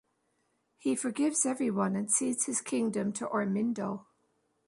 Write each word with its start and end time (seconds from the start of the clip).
He 0.79 0.95
forgives 0.95 1.45
everyone 1.45 1.95
and 1.95 2.09
cedes 2.09 2.47
his 2.47 2.59
kingdom 2.59 3.13
to 3.13 3.27
Ormindo. 3.27 4.07